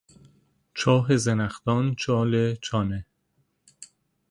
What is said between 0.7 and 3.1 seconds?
چاه زنخدان، چال چانه